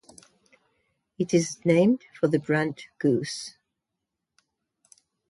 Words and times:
It 1.19 1.31
is 1.31 1.63
named 1.63 2.05
for 2.19 2.27
the 2.27 2.39
brant 2.39 2.87
goose. 2.97 3.53